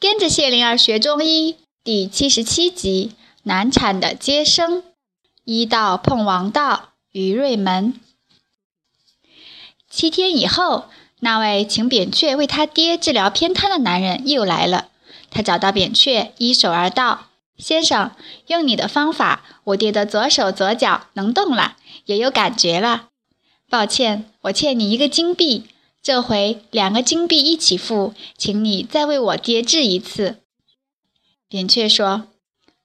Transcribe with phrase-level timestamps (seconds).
[0.00, 4.84] 跟着谢灵儿学中医第七十七集：难产的接生。
[5.42, 7.98] 医道碰王道，于瑞门。
[9.90, 10.84] 七天以后，
[11.18, 14.86] 那位请扁鹊为他爹治疗偏瘫的男人又来了。
[15.30, 17.26] 他找到扁鹊，依手而道
[17.58, 18.12] ：“先生，
[18.46, 23.08] 用你的方法，我爹的左手左脚能动了，也有感觉了。
[23.68, 25.66] 抱歉，我欠你一个金币。”
[26.08, 30.40] 这回两个金币一起付，请你再为我爹治一次。
[31.50, 32.28] 扁鹊说：“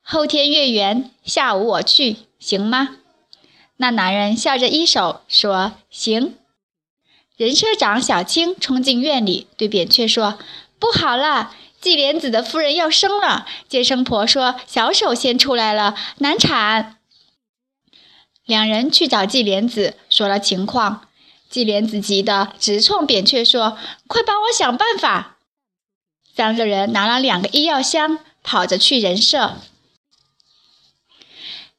[0.00, 2.96] 后天月圆，下午我去，行吗？”
[3.76, 6.34] 那男人笑着一手说：“行。”
[7.36, 10.38] 人社长小青冲进院里，对扁鹊说
[10.80, 13.46] ：“不好了，季莲子的夫人要生了。
[13.68, 16.96] 接生婆说小手先出来了，难产。”
[18.46, 21.02] 两人去找季莲子，说了情况。
[21.50, 25.36] 季莲子急得直冲扁鹊说：“快帮我想办法！”
[26.32, 29.56] 三个人拿了两个医药箱，跑着去人社。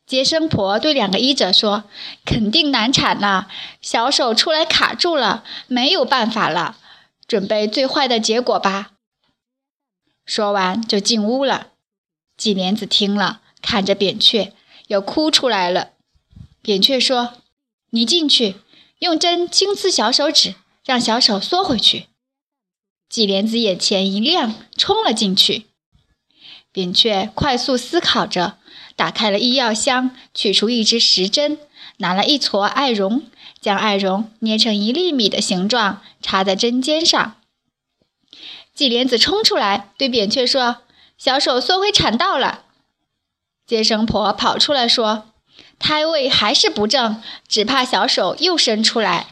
[0.05, 1.85] 接生婆对两个医者说
[2.25, 3.47] ：“肯定难产了，
[3.81, 6.75] 小手出来卡住了，没有办法了，
[7.25, 8.91] 准备最坏的结果吧。”
[10.27, 11.67] 说完就进屋了。
[12.35, 14.53] 季莲子听了，看着扁鹊，
[14.87, 15.91] 要哭出来了。
[16.61, 17.35] 扁鹊说
[17.91, 18.57] ：“你进去。”
[19.01, 20.53] 用针轻刺小手指，
[20.85, 22.05] 让小手缩回去。
[23.09, 25.65] 季莲子眼前一亮，冲了进去。
[26.71, 28.59] 扁鹊快速思考着，
[28.95, 31.57] 打开了医药箱，取出一支石针，
[31.97, 33.23] 拿了一撮艾绒，
[33.59, 37.37] 将艾绒捏成一粒米的形状，插在针尖上。
[38.75, 40.83] 季莲子冲出来，对扁鹊说
[41.17, 42.65] ：“小手缩回产道了。”
[43.65, 45.30] 接生婆跑出来说。
[45.81, 49.27] 胎位还是不正，只怕小手又伸出来。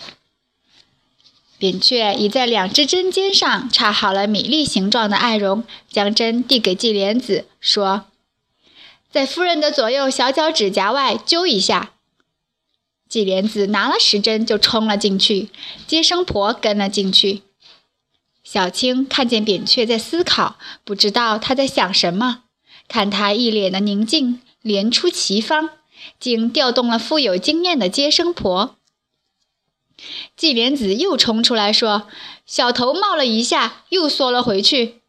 [1.58, 8.06] 扁鹊已在两只针尖上插好了米粒形状的艾绒，将针递给季莲子，说
[9.12, 11.92] ：“在夫人的左右小脚指甲外揪一下。”
[13.10, 15.50] 季莲子拿了石针就冲了进去，
[15.86, 17.42] 接生婆跟了进去。
[18.44, 22.44] 小青看见扁鹊在思考，不知道他在想什么，
[22.88, 25.72] 看他一脸的宁静，连出奇方。
[26.20, 28.76] 竟调动了富有经验的接生婆。
[30.38, 32.08] 季莲子又冲出来说
[32.46, 35.02] ：“小头冒了一下，又缩了回去。”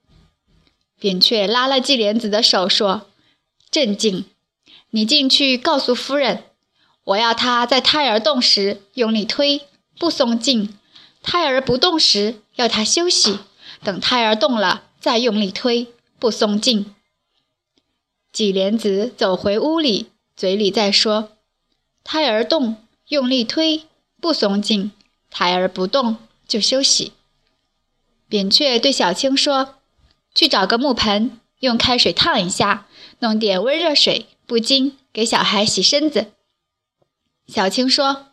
[0.99, 3.07] 扁鹊拉了季莲子的手说
[3.71, 4.25] ：“镇静，
[4.91, 6.45] 你进去告诉夫人，
[7.05, 9.63] 我要她在胎儿动时用力推，
[9.99, 10.75] 不松劲；
[11.23, 13.39] 胎儿不动时要她休息，
[13.85, 15.87] 等胎儿动了再用力推，
[16.19, 16.93] 不松劲。”
[18.33, 20.11] 季莲子走回屋里。
[20.41, 21.37] 嘴里在说
[22.03, 23.85] ：“胎儿动，用力推，
[24.23, 24.93] 不松劲；
[25.29, 26.17] 胎儿不动，
[26.49, 27.13] 就休息。”
[28.27, 29.75] 扁鹊对小青说
[30.35, 32.87] ：“去找个木盆，用开水烫一下，
[33.19, 36.33] 弄点温热水、布巾，给小孩洗身子。”
[37.47, 38.29] 小青说：“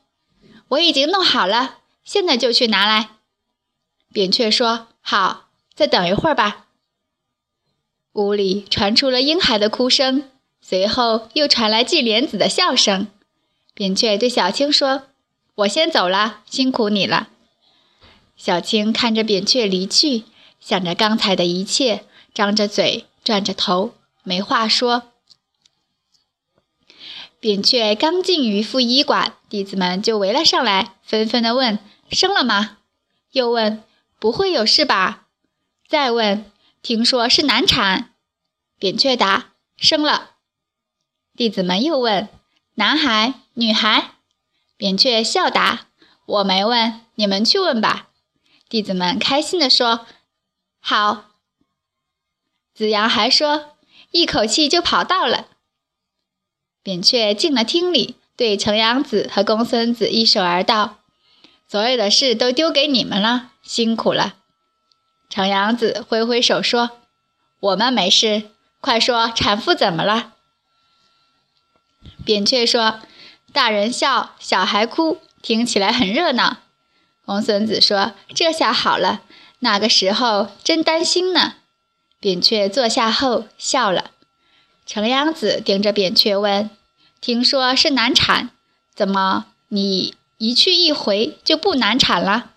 [0.70, 3.18] 我已经弄好了，现在就去拿来。”
[4.14, 6.68] 扁鹊说：“好，再等一会儿吧。”
[8.16, 10.32] 屋里传出了婴孩的哭声。
[10.70, 13.08] 随后又传来季莲子的笑声，
[13.74, 15.04] 扁鹊对小青说
[15.56, 17.30] ：“我先走了，辛苦你了。”
[18.36, 20.26] 小青看着扁鹊离去，
[20.60, 25.14] 想着刚才的一切，张着嘴，转着头，没话说。
[27.40, 31.80] 扁鹊刚进渔夫医馆，弟子们就围了上来，纷纷的问
[32.12, 32.80] ：“生了吗？”
[33.32, 33.86] 又问
[34.20, 35.28] ：“不会有事吧？”
[35.88, 36.52] 再问
[36.84, 38.16] ：“听说是难产。”
[38.78, 40.32] 扁鹊答：“生了。”
[41.38, 42.28] 弟子们又问
[42.74, 44.10] ：“男孩、女孩？”
[44.76, 45.86] 扁鹊笑答
[46.26, 48.08] ：“我没问，你们去问吧。”
[48.68, 50.08] 弟子们开心地说
[50.82, 51.26] ：“好。”
[52.74, 53.76] 子阳还说
[54.10, 55.46] ：“一口气就跑到了。”
[56.82, 60.98] 扁鹊进了厅里，对程阳子和公孙子一手而道
[61.70, 64.38] ：“所有的事都丢给你们了，辛苦了。”
[65.30, 66.98] 程阳子挥挥手说
[67.62, 68.50] ：“我们没事，
[68.82, 70.34] 快说产妇怎么了？”
[72.28, 73.00] 扁鹊说
[73.54, 76.58] ：“大人笑，小孩哭，听起来很热闹。”
[77.26, 79.22] 公孙子说：“这下好了，
[79.60, 81.54] 那个时候真担心呢。”
[82.20, 84.12] 扁鹊坐下后笑了。
[84.86, 86.70] 程阳子盯着扁鹊问
[87.22, 88.50] ：“听说是难产，
[88.94, 92.52] 怎么你一去一回就不难产了？”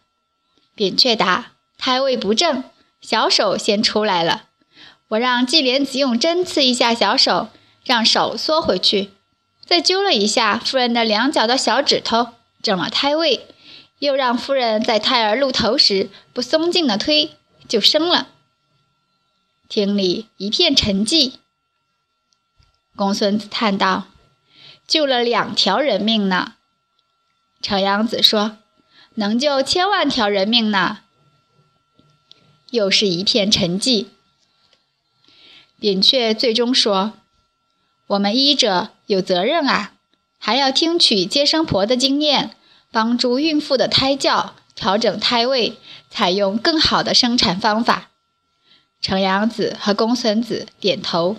[0.75, 2.65] 扁鹊答：“胎位不正，
[3.01, 4.47] 小手先出来了。
[5.11, 7.51] 我让季莲子用针刺一下小手，
[7.85, 9.11] 让手缩回去。”
[9.71, 13.47] 再揪了一下夫人的两脚的小指头，正了胎位，
[14.01, 17.37] 又让夫人在胎儿露头时不松劲的推，
[17.69, 18.27] 就生了。
[19.69, 21.35] 厅里一片沉寂。
[22.97, 24.09] 公孙子叹道
[24.89, 26.55] ：“救了两条人命呢。”
[27.63, 28.59] 程阳子说
[29.15, 30.99] ：“能救千万条人命呢。”
[32.71, 34.07] 又是一片沉寂。
[35.79, 37.13] 扁鹊最终说
[38.11, 39.93] ：“我们医者有责任啊，
[40.37, 42.57] 还要听取接生婆的经验，
[42.91, 45.79] 帮助孕妇的胎教，调整胎位，
[46.11, 48.09] 采用更好的生产方法。”
[49.01, 51.37] 程阳子和公孙子点头。